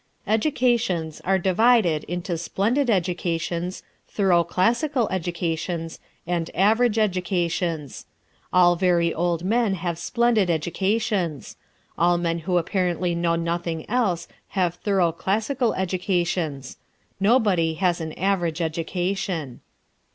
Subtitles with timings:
[0.25, 8.07] Educations are divided into splendid educations, thorough classical educations, and average educations.
[8.51, 11.55] All very old men have splendid educations;
[11.99, 14.27] all men who apparently know nothing else
[14.57, 16.77] have thorough classical educations;
[17.19, 19.61] nobody has an average education.